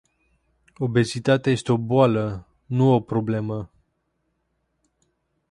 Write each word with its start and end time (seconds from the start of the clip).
Obezitatea 0.79 1.51
este 1.51 1.71
o 1.71 1.77
boală, 1.77 2.47
nu 2.65 2.93
o 2.93 2.99
problemă. 2.99 3.71